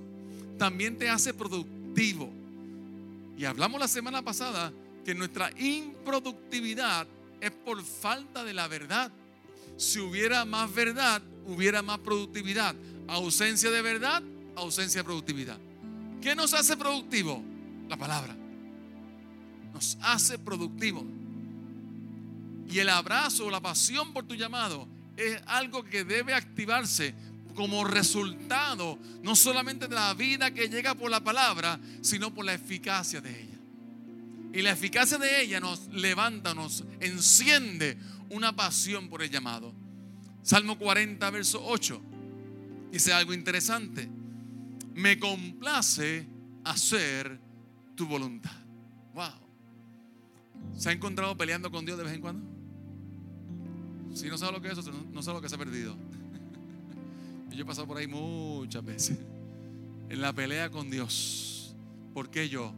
[0.57, 2.40] también te hace productivo
[3.37, 4.71] y hablamos la semana pasada
[5.03, 7.07] que nuestra improductividad
[7.39, 9.11] es por falta de la verdad.
[9.77, 12.75] Si hubiera más verdad, hubiera más productividad.
[13.07, 14.21] Ausencia de verdad,
[14.55, 15.57] ausencia de productividad.
[16.21, 17.43] ¿Qué nos hace productivo?
[17.89, 18.35] La palabra.
[19.73, 21.03] Nos hace productivo.
[22.69, 27.13] Y el abrazo, la pasión por tu llamado es algo que debe activarse
[27.53, 32.53] como resultado no solamente de la vida que llega por la palabra, sino por la
[32.53, 33.57] eficacia de ella.
[34.53, 37.97] Y la eficacia de ella nos levanta, nos enciende
[38.29, 39.73] una pasión por el llamado.
[40.43, 42.01] Salmo 40, verso 8,
[42.91, 44.09] dice algo interesante.
[44.93, 46.27] Me complace
[46.63, 47.39] hacer
[47.95, 48.51] tu voluntad.
[49.13, 49.31] Wow.
[50.77, 52.45] ¿Se ha encontrado peleando con Dios de vez en cuando?
[54.13, 55.95] Si no sabe lo que es eso, no sabe lo que se ha perdido.
[57.61, 59.19] Yo he pasado por ahí muchas veces.
[60.09, 61.75] En la pelea con Dios.
[62.11, 62.73] ¿Por qué yo?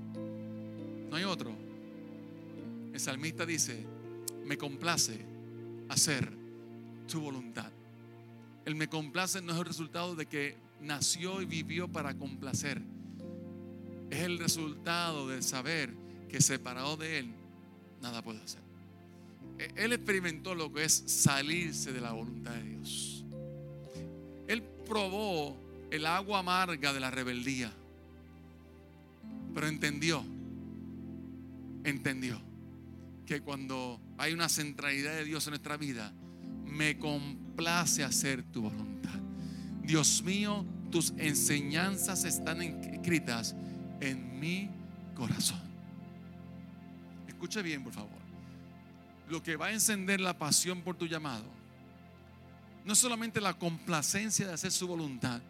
[1.10, 1.54] No hay otro.
[2.92, 3.86] El salmista dice,
[4.44, 5.26] me complace
[5.88, 6.30] hacer
[7.10, 7.72] tu voluntad.
[8.66, 12.82] El me complace no es el resultado de que nació y vivió para complacer.
[14.10, 15.94] Es el resultado de saber
[16.28, 17.34] que separado de Él,
[18.02, 18.60] nada puede hacer.
[19.60, 23.13] E-, él experimentó lo que es salirse de la voluntad de Dios.
[24.88, 25.56] Probó
[25.92, 27.72] el agua amarga de la rebeldía,
[29.54, 30.24] pero entendió,
[31.84, 32.40] entendió
[33.26, 36.12] que cuando hay una centralidad de Dios en nuestra vida,
[36.66, 39.20] me complace hacer tu voluntad.
[39.84, 43.56] Dios mío, tus enseñanzas están escritas
[44.02, 44.70] en mi
[45.16, 45.62] corazón.
[47.28, 48.24] Escuche bien, por favor
[49.30, 51.46] lo que va a encender la pasión por tu llamado
[52.86, 55.42] no solamente la complacencia de hacer su voluntad,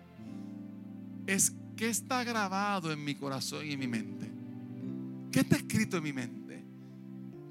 [1.26, 4.30] es que está grabado en mi corazón y en mi mente.
[5.32, 6.64] ¿Qué está escrito en mi mente?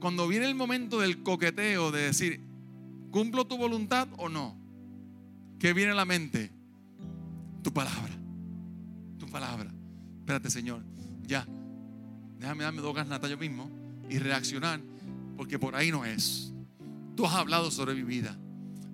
[0.00, 2.40] Cuando viene el momento del coqueteo de decir,
[3.10, 4.56] ¿cumplo tu voluntad o no?
[5.58, 6.50] ¿Qué viene a la mente?
[7.62, 8.14] Tu palabra.
[9.18, 9.72] Tu palabra.
[10.20, 10.82] Espérate, Señor.
[11.22, 11.46] Ya.
[12.38, 13.70] Déjame darme dos ganas yo mismo
[14.08, 14.80] y reaccionar
[15.36, 16.52] porque por ahí no es.
[17.16, 18.36] Tú has hablado sobre mi vida.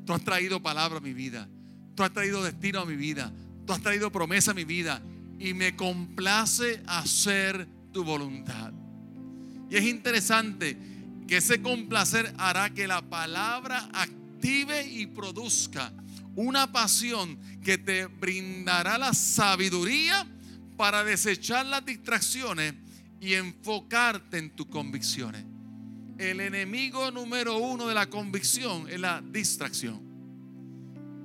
[0.08, 1.46] Tú has traído palabra a mi vida.
[1.94, 3.30] Tú has traído destino a mi vida.
[3.66, 5.02] Tú has traído promesa a mi vida.
[5.38, 8.72] Y me complace hacer tu voluntad.
[9.70, 10.78] Y es interesante
[11.26, 15.92] que ese complacer hará que la palabra active y produzca
[16.36, 20.26] una pasión que te brindará la sabiduría
[20.78, 22.72] para desechar las distracciones
[23.20, 25.44] y enfocarte en tus convicciones
[26.18, 30.00] el enemigo número uno de la convicción es la distracción.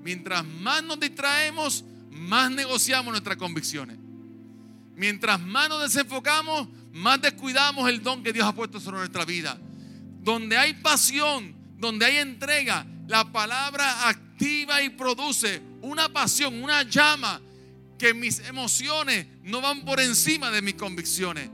[0.04, 3.98] Mientras más nos distraemos, más negociamos nuestras convicciones.
[4.96, 9.58] Mientras más nos desenfocamos, más descuidamos el don que Dios ha puesto sobre nuestra vida.
[10.22, 17.42] Donde hay pasión, donde hay entrega, la palabra activa y produce una pasión, una llama
[17.98, 21.50] que mis emociones no van por encima de mis convicciones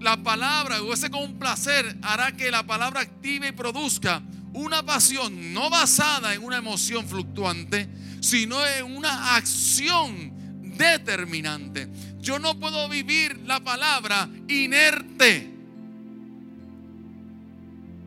[0.00, 5.68] la palabra o ese complacer hará que la palabra active y produzca una pasión no
[5.68, 7.88] basada en una emoción fluctuante,
[8.20, 10.32] sino en una acción
[10.76, 11.88] determinante.
[12.20, 15.50] Yo no puedo vivir la palabra inerte.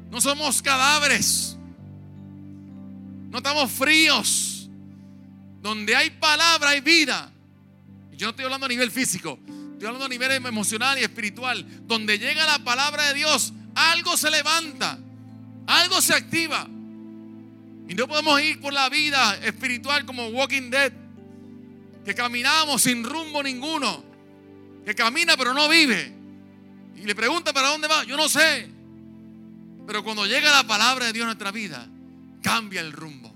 [0.10, 1.56] No somos cadáveres.
[3.30, 4.69] No estamos fríos.
[5.62, 7.32] Donde hay palabra hay vida.
[8.12, 9.39] Yo no estoy hablando a nivel físico.
[9.79, 11.65] Estoy hablando a nivel emocional y espiritual.
[11.87, 14.99] Donde llega la palabra de Dios, algo se levanta,
[15.67, 16.67] algo se activa.
[17.87, 20.91] Y no podemos ir por la vida espiritual como Walking Dead,
[22.03, 24.03] que caminamos sin rumbo ninguno,
[24.83, 26.11] que camina pero no vive.
[26.97, 28.69] Y le pregunta para dónde va, yo no sé.
[29.87, 31.87] Pero cuando llega la palabra de Dios en nuestra vida,
[32.43, 33.33] cambia el rumbo.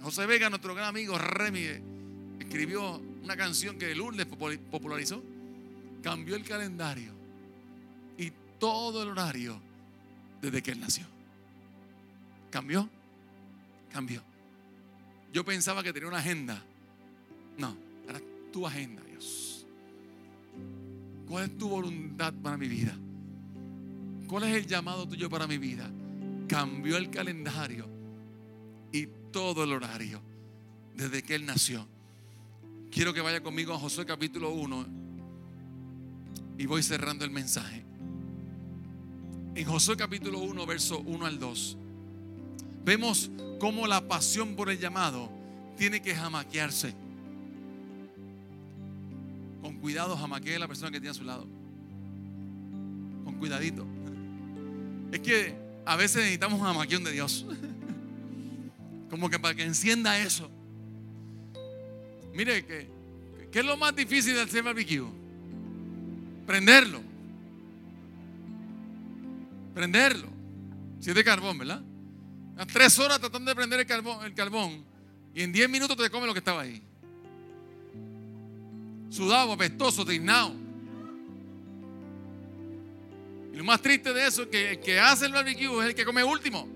[0.00, 1.66] José Vega, nuestro gran amigo Remy,
[2.38, 5.22] escribió una canción que Lourdes popularizó,
[6.02, 7.12] cambió el calendario
[8.16, 9.60] y todo el horario
[10.40, 11.04] desde que él nació.
[12.50, 12.88] ¿Cambió?
[13.92, 14.22] Cambió.
[15.32, 16.62] Yo pensaba que tenía una agenda.
[17.58, 17.76] No,
[18.08, 18.20] era
[18.52, 19.66] tu agenda, Dios.
[21.28, 22.96] ¿Cuál es tu voluntad para mi vida?
[24.26, 25.88] ¿Cuál es el llamado tuyo para mi vida?
[26.48, 27.86] Cambió el calendario
[28.92, 30.20] y todo el horario
[30.96, 31.86] desde que Él nació.
[32.90, 34.86] Quiero que vaya conmigo a Josué capítulo 1
[36.58, 37.84] y voy cerrando el mensaje.
[39.54, 41.76] En Josué capítulo 1, verso 1 al 2,
[42.84, 45.30] vemos cómo la pasión por el llamado
[45.78, 46.94] tiene que jamaquearse.
[49.62, 51.46] Con cuidado, jamaquee la persona que tiene a su lado.
[53.24, 53.86] Con cuidadito.
[55.12, 55.54] Es que
[55.86, 57.46] a veces necesitamos un jamaqueón de Dios.
[59.10, 60.50] Como que para que encienda eso.
[62.32, 63.00] Mire que
[63.50, 65.06] ¿Qué es lo más difícil de hacer barbecue?
[66.46, 67.02] Prenderlo.
[69.74, 70.28] Prenderlo.
[71.00, 71.82] Si es de carbón, ¿verdad?
[72.72, 74.84] tres horas tratando de prender el carbón, el carbón
[75.34, 76.82] y en diez minutos te come lo que estaba ahí.
[79.08, 80.54] Sudado, apestoso, tiznado.
[83.52, 85.94] Y lo más triste de eso es que el que hace el barbecue es el
[85.94, 86.68] que come último.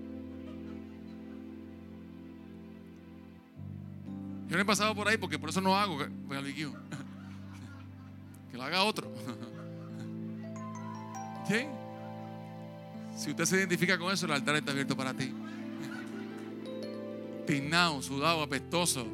[4.47, 6.71] Yo no he pasado por ahí porque por eso no hago barbecue.
[8.51, 9.11] Que lo haga otro.
[11.47, 11.65] ¿Sí?
[13.17, 15.31] Si usted se identifica con eso, el altar está abierto para ti.
[17.47, 19.05] Tiznado, sudado, apestoso.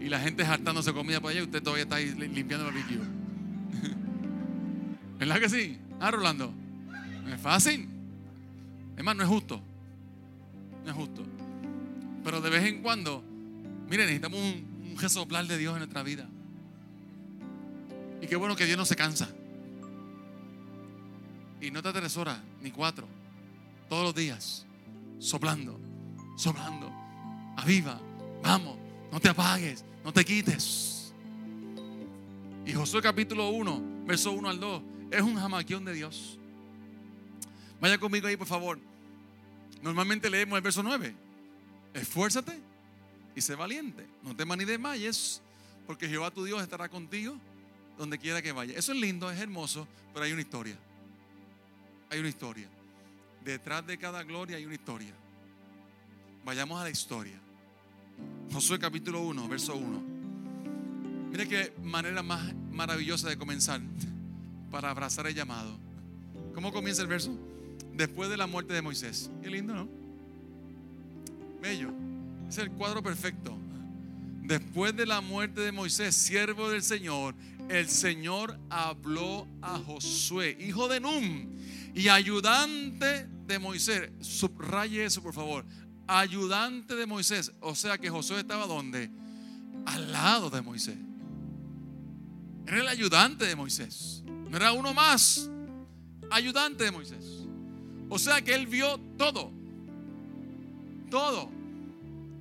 [0.00, 2.98] Y la gente hartándose comida para allá y usted todavía está ahí limpiando el barbecue.
[5.18, 5.78] ¿Verdad que sí?
[6.00, 6.52] Ah, Rolando.
[7.32, 7.88] Es fácil.
[8.96, 9.60] Es más, no es justo.
[10.84, 11.22] No es justo.
[12.24, 13.22] Pero de vez en cuando,
[13.92, 16.26] miren, necesitamos un, un de Dios en nuestra vida.
[18.22, 19.28] Y qué bueno que Dios no se cansa.
[21.60, 23.06] Y no está tres horas, ni cuatro.
[23.90, 24.64] Todos los días.
[25.18, 25.78] Soplando,
[26.38, 26.90] soplando.
[27.58, 28.00] Aviva,
[28.42, 28.78] vamos,
[29.12, 31.12] no te apagues, no te quites.
[32.64, 36.38] Y Josué capítulo 1, verso 1 al 2, es un jamaquión de Dios.
[37.78, 38.78] Vaya conmigo ahí, por favor.
[39.82, 41.14] Normalmente leemos el verso 9.
[41.92, 42.71] Esfuérzate
[43.34, 44.06] y sé valiente.
[44.22, 45.40] No temas ni desmayes,
[45.86, 47.36] porque Jehová tu Dios estará contigo
[47.98, 48.76] donde quiera que vaya.
[48.76, 50.76] Eso es lindo, es hermoso, pero hay una historia.
[52.10, 52.68] Hay una historia.
[53.44, 55.12] Detrás de cada gloria hay una historia.
[56.44, 57.38] Vayamos a la historia.
[58.52, 60.02] Josué capítulo 1, verso 1.
[61.30, 63.80] Mire qué manera más maravillosa de comenzar
[64.70, 65.78] para abrazar el llamado.
[66.54, 67.36] ¿Cómo comienza el verso?
[67.94, 69.30] después de la muerte de Moisés.
[69.42, 69.88] Qué lindo, ¿no?
[71.60, 71.90] Bello.
[72.52, 73.56] Es el cuadro perfecto.
[74.42, 77.34] Después de la muerte de Moisés, siervo del Señor,
[77.70, 81.48] el Señor habló a Josué, hijo de Num,
[81.94, 84.10] y ayudante de Moisés.
[84.20, 85.64] Subraye eso, por favor.
[86.06, 87.52] Ayudante de Moisés.
[87.60, 89.10] O sea que Josué estaba donde?
[89.86, 90.98] Al lado de Moisés.
[92.66, 94.24] Era el ayudante de Moisés.
[94.26, 95.48] No era uno más.
[96.30, 97.46] Ayudante de Moisés.
[98.10, 99.50] O sea que él vio todo.
[101.10, 101.61] Todo.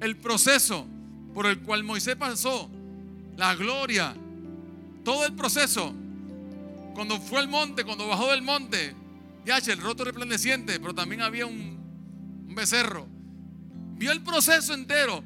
[0.01, 0.87] El proceso
[1.33, 2.69] por el cual Moisés pasó.
[3.37, 4.15] La gloria.
[5.05, 5.93] Todo el proceso.
[6.93, 8.95] Cuando fue al monte, cuando bajó del monte.
[9.45, 11.79] Ya, el roto resplandeciente, pero también había un,
[12.53, 13.07] becerro.
[13.95, 15.23] Vio el proceso entero.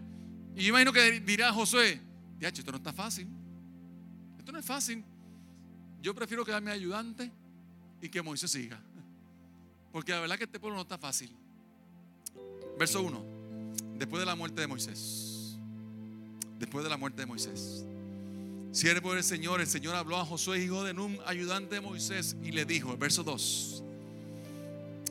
[0.55, 2.01] Y yo imagino que dirá Josué,
[2.39, 3.27] ya, esto no está fácil.
[4.37, 5.03] Esto no es fácil.
[6.01, 7.31] Yo prefiero quedarme ayudante
[8.01, 8.79] y que Moisés siga.
[9.91, 11.31] Porque la verdad que este pueblo no está fácil.
[12.77, 13.34] Verso 1.
[13.97, 15.57] Después de la muerte de Moisés.
[16.59, 17.85] Después de la muerte de Moisés.
[18.71, 22.51] Siervo del Señor, el Señor habló a Josué, hijo de Nun, ayudante de Moisés, y
[22.51, 23.83] le dijo, verso 2,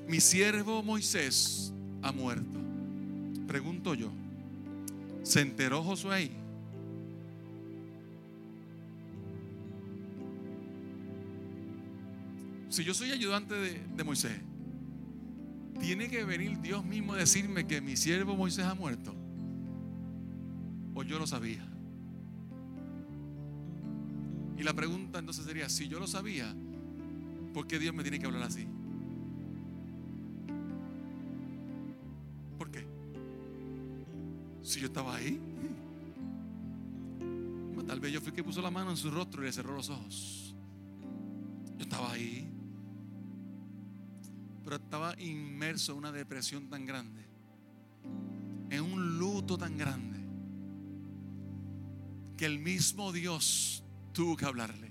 [0.07, 2.59] mi siervo Moisés ha muerto.
[3.47, 4.11] Pregunto yo,
[5.23, 6.31] ¿se enteró Josué ahí?
[12.69, 14.33] Si yo soy ayudante de, de Moisés,
[15.81, 19.15] tiene que venir Dios mismo a decirme que mi siervo Moisés ha muerto.
[20.95, 21.67] O yo lo sabía.
[24.57, 26.55] Y la pregunta entonces sería, si yo lo sabía,
[27.53, 28.67] ¿por qué Dios me tiene que hablar así?
[32.57, 32.87] ¿Por qué?
[34.63, 35.41] Si yo estaba ahí.
[37.87, 39.91] Tal vez yo fui que puso la mano en su rostro y le cerró los
[39.91, 40.55] ojos.
[41.77, 42.54] Yo estaba ahí
[44.65, 47.23] pero estaba inmerso en una depresión tan grande,
[48.71, 50.19] en un luto tan grande,
[52.37, 54.91] que el mismo Dios tuvo que hablarle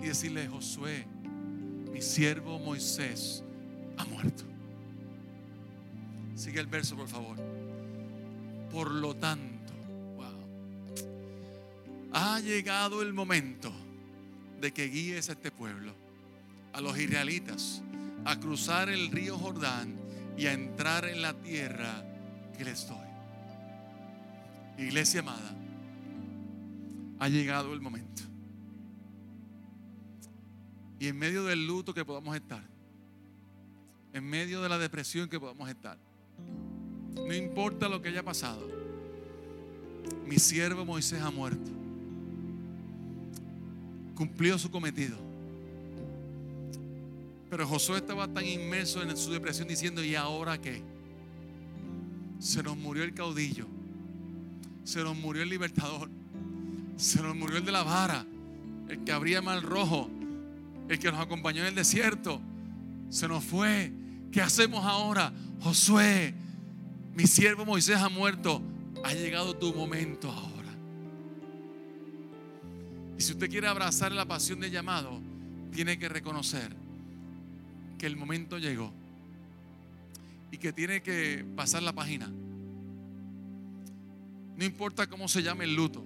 [0.00, 1.06] y decirle, Josué,
[1.92, 3.44] mi siervo Moisés
[3.98, 4.44] ha muerto.
[6.34, 7.36] Sigue el verso, por favor.
[8.72, 9.54] Por lo tanto,
[12.12, 13.72] ha llegado el momento
[14.60, 16.03] de que guíes a este pueblo
[16.74, 17.82] a los israelitas
[18.24, 19.94] a cruzar el río Jordán
[20.36, 22.04] y a entrar en la tierra
[22.56, 22.98] que les doy.
[24.78, 25.54] Iglesia amada,
[27.20, 28.22] ha llegado el momento.
[30.98, 32.62] Y en medio del luto que podamos estar,
[34.12, 35.96] en medio de la depresión que podamos estar,
[37.14, 38.66] no importa lo que haya pasado,
[40.26, 41.70] mi siervo Moisés ha muerto.
[44.16, 45.33] Cumplió su cometido.
[47.54, 50.82] Pero Josué estaba tan inmerso en su depresión diciendo, ¿y ahora qué?
[52.40, 53.68] Se nos murió el caudillo.
[54.82, 56.10] Se nos murió el libertador.
[56.96, 58.26] Se nos murió el de la vara,
[58.88, 60.10] el que abría mar rojo,
[60.88, 62.40] el que nos acompañó en el desierto.
[63.08, 63.92] Se nos fue.
[64.32, 65.32] ¿Qué hacemos ahora?
[65.60, 66.34] Josué,
[67.14, 68.60] mi siervo Moisés ha muerto.
[69.04, 70.74] Ha llegado tu momento ahora.
[73.16, 75.20] Y si usted quiere abrazar la pasión del llamado,
[75.70, 76.82] tiene que reconocer
[78.04, 78.92] que el momento llegó
[80.50, 82.30] y que tiene que pasar la página.
[84.58, 86.04] No importa cómo se llame el luto.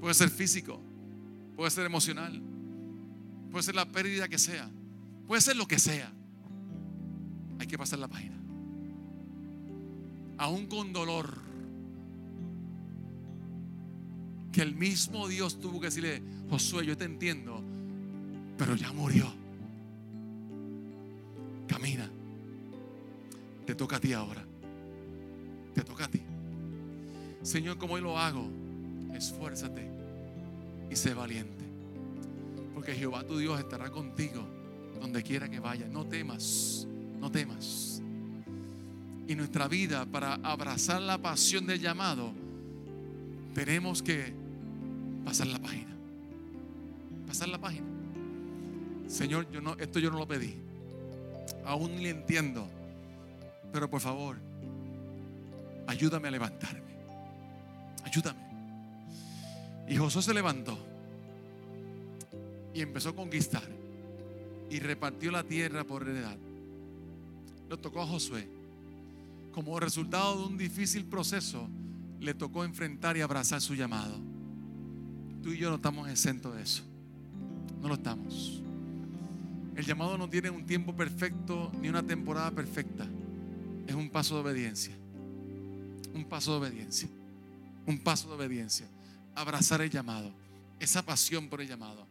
[0.00, 0.80] Puede ser físico,
[1.54, 2.42] puede ser emocional,
[3.52, 4.68] puede ser la pérdida que sea,
[5.28, 6.10] puede ser lo que sea.
[7.60, 8.34] Hay que pasar la página.
[10.38, 11.38] Aún con dolor.
[14.50, 16.20] Que el mismo Dios tuvo que decirle,
[16.50, 17.62] Josué, yo te entiendo,
[18.58, 19.39] pero ya murió.
[21.70, 22.10] Camina.
[23.64, 24.44] Te toca a ti ahora.
[25.72, 26.20] Te toca a ti.
[27.42, 28.48] Señor, como hoy lo hago,
[29.14, 29.88] esfuérzate
[30.90, 31.64] y sé valiente.
[32.74, 34.44] Porque Jehová tu Dios estará contigo
[35.00, 35.86] donde quiera que vaya.
[35.86, 36.88] No temas,
[37.20, 38.02] no temas.
[39.28, 42.32] Y nuestra vida para abrazar la pasión del llamado,
[43.54, 44.32] tenemos que
[45.24, 45.94] pasar la página.
[47.28, 47.86] Pasar la página.
[49.06, 50.69] Señor, yo no, esto yo no lo pedí.
[51.70, 52.66] Aún ni entiendo.
[53.72, 54.36] Pero por favor,
[55.86, 56.90] ayúdame a levantarme.
[58.02, 58.40] Ayúdame.
[59.88, 60.76] Y Josué se levantó
[62.74, 63.62] y empezó a conquistar
[64.68, 66.36] y repartió la tierra por heredad.
[67.68, 68.48] Lo tocó a Josué.
[69.52, 71.68] Como resultado de un difícil proceso,
[72.18, 74.18] le tocó enfrentar y abrazar su llamado.
[75.40, 76.82] Tú y yo no estamos exentos de eso.
[77.80, 78.60] No lo estamos.
[79.76, 83.06] El llamado no tiene un tiempo perfecto ni una temporada perfecta.
[83.86, 84.94] Es un paso de obediencia.
[86.14, 87.08] Un paso de obediencia.
[87.86, 88.86] Un paso de obediencia.
[89.34, 90.32] Abrazar el llamado.
[90.78, 92.06] Esa pasión por el llamado.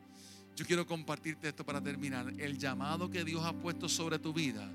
[0.55, 2.33] Yo quiero compartirte esto para terminar.
[2.37, 4.69] El llamado que Dios ha puesto sobre tu vida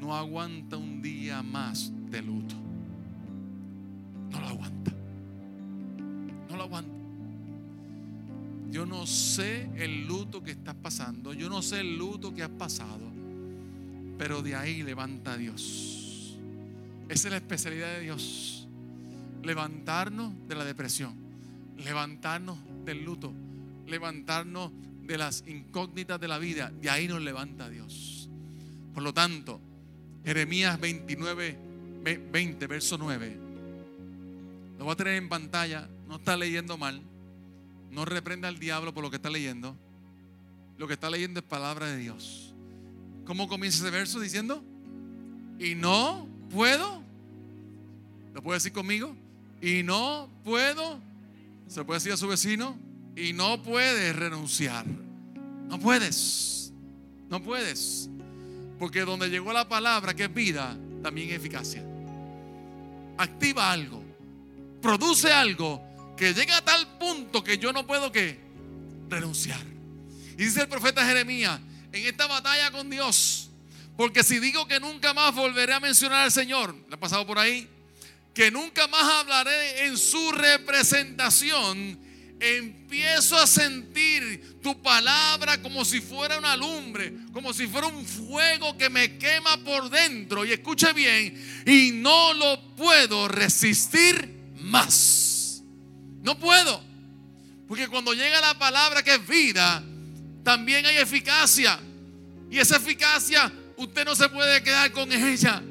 [0.00, 2.69] no aguanta un día más de luto.
[8.70, 11.32] Yo no sé el luto que estás pasando.
[11.32, 13.10] Yo no sé el luto que has pasado.
[14.16, 16.36] Pero de ahí levanta a Dios.
[17.08, 18.68] Esa es la especialidad de Dios.
[19.42, 21.14] Levantarnos de la depresión.
[21.78, 23.32] Levantarnos del luto.
[23.86, 24.70] Levantarnos
[25.02, 26.70] de las incógnitas de la vida.
[26.80, 28.28] De ahí nos levanta Dios.
[28.94, 29.60] Por lo tanto,
[30.24, 31.58] Jeremías 29,
[32.30, 33.36] 20, verso 9.
[34.78, 35.88] Lo voy a tener en pantalla.
[36.06, 37.02] No está leyendo mal.
[37.90, 39.76] No reprenda al diablo por lo que está leyendo.
[40.78, 42.54] Lo que está leyendo es palabra de Dios.
[43.26, 44.62] ¿Cómo comienza ese verso diciendo?
[45.58, 47.02] Y no puedo.
[48.32, 49.14] ¿Lo puede decir conmigo?
[49.60, 51.00] Y no puedo.
[51.68, 52.78] Se puede decir a su vecino.
[53.16, 54.86] Y no puedes renunciar.
[55.68, 56.72] No puedes.
[57.28, 58.08] No puedes.
[58.78, 61.84] Porque donde llegó la palabra que es vida, también es eficacia.
[63.18, 64.02] Activa algo.
[64.80, 65.82] Produce algo
[66.20, 68.38] que llega a tal punto que yo no puedo que
[69.08, 69.64] renunciar.
[70.32, 71.58] Y dice el profeta Jeremías,
[71.94, 73.48] en esta batalla con Dios,
[73.96, 77.38] porque si digo que nunca más volveré a mencionar al Señor, ¿le ha pasado por
[77.38, 77.66] ahí?
[78.34, 81.98] Que nunca más hablaré en su representación,
[82.38, 88.76] empiezo a sentir tu palabra como si fuera una lumbre, como si fuera un fuego
[88.76, 90.44] que me quema por dentro.
[90.44, 95.29] Y escuche bien, y no lo puedo resistir más.
[96.22, 96.82] No puedo.
[97.68, 99.82] Porque cuando llega la palabra que es vida,
[100.42, 101.78] también hay eficacia.
[102.50, 105.62] Y esa eficacia usted no se puede quedar con ella.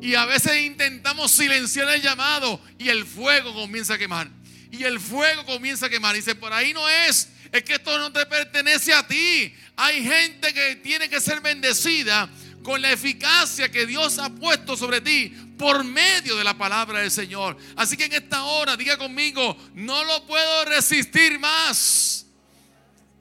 [0.00, 4.28] Y a veces intentamos silenciar el llamado y el fuego comienza a quemar.
[4.70, 6.14] Y el fuego comienza a quemar.
[6.14, 7.30] Y dice, por ahí no es.
[7.50, 9.52] Es que esto no te pertenece a ti.
[9.76, 12.28] Hay gente que tiene que ser bendecida
[12.62, 17.10] con la eficacia que Dios ha puesto sobre ti por medio de la palabra del
[17.10, 17.56] Señor.
[17.76, 22.26] Así que en esta hora, diga conmigo, no lo puedo resistir más.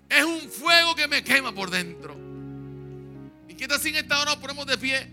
[0.08, 2.16] Es un fuego que me quema por dentro.
[3.50, 5.12] ¿Y qué tal si en esta hora nos ponemos de pie?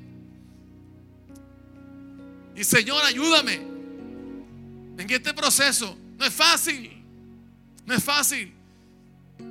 [2.54, 5.98] Y Señor, ayúdame en este proceso.
[6.16, 7.02] No es fácil.
[7.86, 8.52] No es fácil.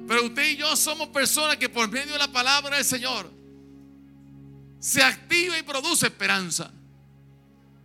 [0.07, 3.30] Pero usted y yo somos personas que por medio de la palabra del Señor
[4.80, 6.71] se activa y produce esperanza.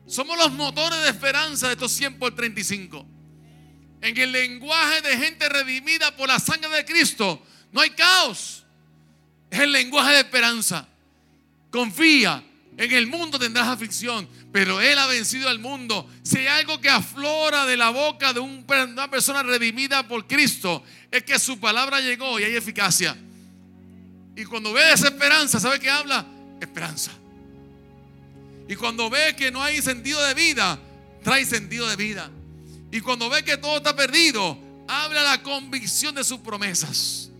[0.09, 3.07] Somos los motores de esperanza de estos 100 por 35.
[4.01, 8.65] En el lenguaje de gente redimida por la sangre de Cristo, no hay caos.
[9.51, 10.89] Es el lenguaje de esperanza.
[11.71, 12.43] Confía,
[12.79, 16.09] En el mundo tendrás aflicción, pero Él ha vencido al mundo.
[16.23, 21.25] Si hay algo que aflora de la boca de una persona redimida por Cristo, es
[21.25, 23.17] que su palabra llegó y hay eficacia.
[24.37, 26.25] Y cuando ve desesperanza, ¿sabe qué habla?
[26.61, 27.11] Esperanza.
[28.69, 30.79] Y cuando ve que no hay sentido de vida,
[31.23, 32.31] trae sentido de vida.
[32.93, 37.31] Y cuando ve que todo está perdido, habla la convicción de sus promesas.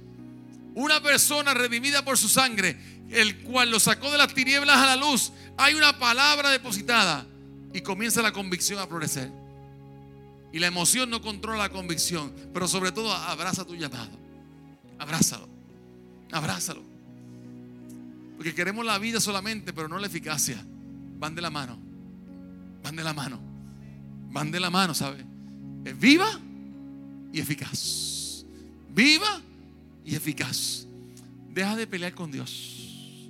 [0.75, 2.77] Una persona redimida por su sangre
[3.11, 7.27] el cual lo sacó de las tinieblas a la luz, hay una palabra depositada
[7.73, 9.31] y comienza la convicción a florecer.
[10.53, 14.11] Y la emoción no controla la convicción, pero sobre todo abraza tu llamado.
[14.99, 15.49] Abrázalo.
[16.33, 16.83] Abrázalo.
[18.37, 20.63] Porque queremos la vida solamente, pero no la eficacia.
[21.19, 21.79] Van de la mano.
[22.83, 23.41] Van de la mano.
[24.31, 25.25] Van de la mano, ¿sabe?
[25.85, 26.29] Es viva
[27.33, 28.45] y eficaz.
[28.95, 29.41] Viva
[30.05, 30.87] y eficaz.
[31.53, 33.29] Deja de pelear con Dios.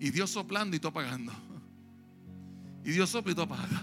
[0.00, 1.32] Y Dios soplando y tú apagando.
[2.84, 3.82] Y Dios sopla y tú apagas.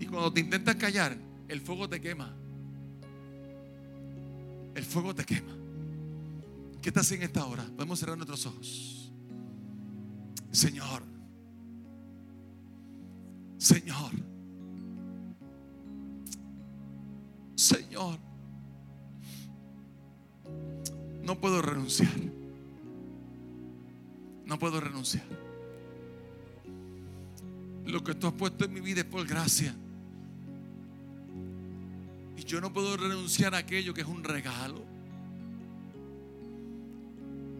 [0.00, 1.16] Y cuando te intentas callar,
[1.48, 2.34] el fuego te quema.
[4.74, 5.52] El fuego te quema.
[6.82, 7.64] ¿Qué estás en esta hora?
[7.76, 8.93] Podemos cerrar nuestros ojos.
[10.54, 11.02] Señor.
[13.58, 14.12] Señor.
[17.56, 18.18] Señor.
[21.24, 22.12] No puedo renunciar.
[24.46, 25.24] No puedo renunciar.
[27.86, 29.74] Lo que tú has puesto en mi vida es por gracia.
[32.36, 34.84] Y yo no puedo renunciar a aquello que es un regalo.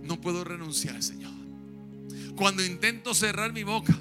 [0.05, 1.43] No puedo renunciar, Señor.
[2.37, 3.97] Cuando intento cerrar mi boca,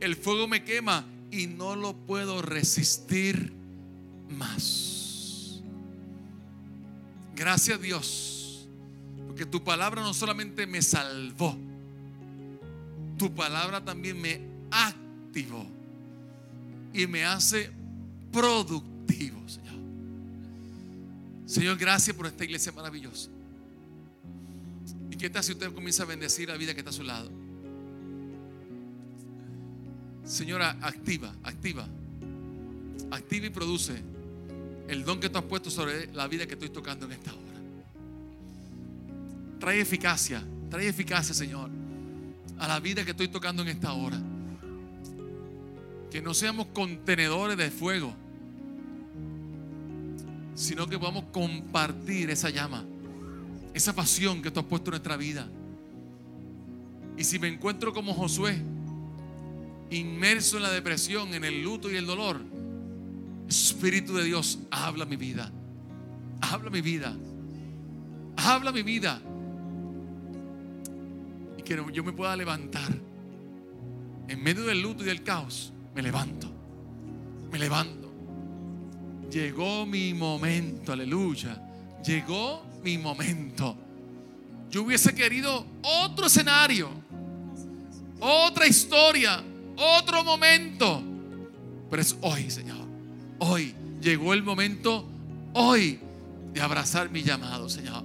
[0.00, 3.52] el fuego me quema y no lo puedo resistir
[4.30, 5.60] más.
[7.34, 8.68] Gracias Dios,
[9.26, 11.56] porque tu palabra no solamente me salvó,
[13.18, 14.40] tu palabra también me
[14.70, 15.66] activó
[16.92, 17.70] y me hace
[18.32, 19.74] productivo, Señor.
[21.46, 23.33] Señor, gracias por esta iglesia maravillosa.
[25.24, 27.30] ¿Y qué tal si usted comienza a bendecir la vida que está a su lado?
[30.22, 31.88] Señora, activa, activa.
[33.10, 34.02] Activa y produce
[34.86, 37.42] el don que tú has puesto sobre la vida que estoy tocando en esta hora.
[39.60, 41.70] Trae eficacia, trae eficacia, Señor
[42.58, 44.20] a la vida que estoy tocando en esta hora.
[46.10, 48.12] Que no seamos contenedores de fuego,
[50.54, 52.84] sino que podamos compartir esa llama,
[53.74, 55.46] esa pasión que tú has puesto en nuestra vida.
[57.16, 58.56] Y si me encuentro como Josué,
[59.90, 62.40] inmerso en la depresión, en el luto y el dolor,
[63.48, 65.52] Espíritu de Dios, habla mi vida.
[66.40, 67.14] Habla mi vida.
[68.36, 69.20] Habla mi vida
[71.64, 72.92] que yo me pueda levantar.
[74.28, 76.50] En medio del luto y del caos, me levanto.
[77.50, 78.12] Me levanto.
[79.30, 81.60] Llegó mi momento, aleluya.
[82.04, 83.76] Llegó mi momento.
[84.70, 86.90] Yo hubiese querido otro escenario,
[88.20, 89.42] otra historia,
[89.76, 91.02] otro momento.
[91.90, 92.86] Pero es hoy, Señor.
[93.38, 95.08] Hoy llegó el momento,
[95.54, 95.98] hoy,
[96.52, 98.04] de abrazar mi llamado, Señor.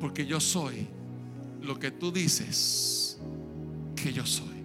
[0.00, 0.86] Porque yo soy
[1.62, 3.18] lo que tú dices
[3.94, 4.55] que yo soy.